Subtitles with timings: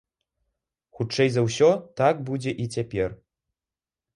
[0.99, 1.69] Хутчэй за ўсё,
[2.01, 3.09] так будзе і цяпер.